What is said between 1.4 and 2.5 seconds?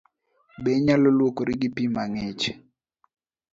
gi pii mang'ich?